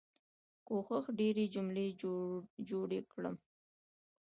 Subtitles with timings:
[0.67, 1.87] کوښښ ډيرې جملې
[2.69, 3.35] جوړې کړم.